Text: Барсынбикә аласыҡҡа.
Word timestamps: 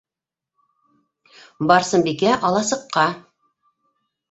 Барсынбикә 1.73 2.33
аласыҡҡа. 2.51 3.07